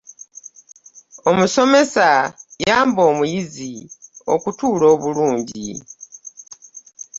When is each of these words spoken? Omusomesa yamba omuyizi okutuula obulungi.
Omusomesa 1.29 2.09
yamba 2.67 3.01
omuyizi 3.11 3.73
okutuula 4.33 4.85
obulungi. 4.93 5.67